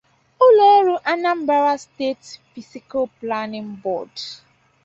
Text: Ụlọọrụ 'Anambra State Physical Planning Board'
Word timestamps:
Ụlọọrụ 0.45 0.93
'Anambra 1.05 1.73
State 1.85 2.25
Physical 2.51 3.03
Planning 3.19 3.69
Board' 3.83 4.21